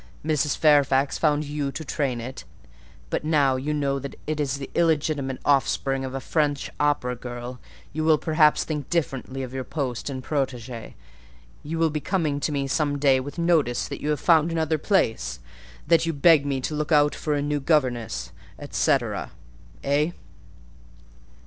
Mrs. 0.25 0.57
Fairfax 0.57 1.19
found 1.19 1.43
you 1.43 1.71
to 1.73 1.85
train 1.85 2.19
it; 2.19 2.43
but 3.11 3.23
now 3.23 3.55
you 3.55 3.71
know 3.71 3.99
that 3.99 4.15
it 4.25 4.39
is 4.39 4.57
the 4.57 4.67
illegitimate 4.73 5.37
offspring 5.45 6.03
of 6.03 6.15
a 6.15 6.19
French 6.19 6.71
opera 6.79 7.15
girl, 7.15 7.59
you 7.93 8.03
will 8.03 8.17
perhaps 8.17 8.63
think 8.63 8.89
differently 8.89 9.43
of 9.43 9.53
your 9.53 9.63
post 9.63 10.09
and 10.09 10.23
protégée: 10.23 10.95
you 11.61 11.77
will 11.77 11.91
be 11.91 11.99
coming 11.99 12.39
to 12.39 12.51
me 12.51 12.65
some 12.65 12.97
day 12.97 13.19
with 13.19 13.37
notice 13.37 13.87
that 13.87 14.01
you 14.01 14.09
have 14.09 14.19
found 14.19 14.51
another 14.51 14.79
place—that 14.79 16.07
you 16.07 16.13
beg 16.13 16.47
me 16.47 16.59
to 16.61 16.73
look 16.73 16.91
out 16.91 17.13
for 17.13 17.35
a 17.35 17.41
new 17.43 17.59
governess, 17.59 18.31
&c.—Eh?" 18.71 20.11